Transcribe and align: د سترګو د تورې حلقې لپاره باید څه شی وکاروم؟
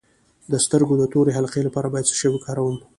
د 0.51 0.53
سترګو 0.65 0.93
د 0.97 1.03
تورې 1.13 1.31
حلقې 1.37 1.61
لپاره 1.67 1.91
باید 1.93 2.09
څه 2.09 2.15
شی 2.19 2.29
وکاروم؟ 2.31 2.77